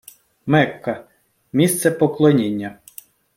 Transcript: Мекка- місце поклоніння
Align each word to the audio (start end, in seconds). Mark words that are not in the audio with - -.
Мекка- 0.45 1.03
місце 1.53 1.91
поклоніння 1.91 2.77